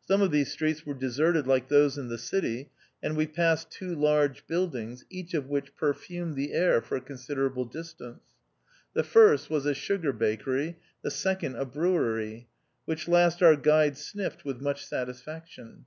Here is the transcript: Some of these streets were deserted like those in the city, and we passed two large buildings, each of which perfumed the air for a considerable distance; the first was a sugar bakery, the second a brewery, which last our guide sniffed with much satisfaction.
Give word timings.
Some 0.00 0.22
of 0.22 0.30
these 0.30 0.50
streets 0.50 0.86
were 0.86 0.94
deserted 0.94 1.46
like 1.46 1.68
those 1.68 1.98
in 1.98 2.08
the 2.08 2.16
city, 2.16 2.70
and 3.02 3.14
we 3.14 3.26
passed 3.26 3.70
two 3.70 3.94
large 3.94 4.46
buildings, 4.46 5.04
each 5.10 5.34
of 5.34 5.48
which 5.50 5.76
perfumed 5.76 6.34
the 6.34 6.54
air 6.54 6.80
for 6.80 6.96
a 6.96 7.00
considerable 7.02 7.66
distance; 7.66 8.22
the 8.94 9.04
first 9.04 9.50
was 9.50 9.66
a 9.66 9.74
sugar 9.74 10.14
bakery, 10.14 10.78
the 11.02 11.10
second 11.10 11.56
a 11.56 11.66
brewery, 11.66 12.48
which 12.86 13.06
last 13.06 13.42
our 13.42 13.54
guide 13.54 13.98
sniffed 13.98 14.46
with 14.46 14.62
much 14.62 14.82
satisfaction. 14.82 15.84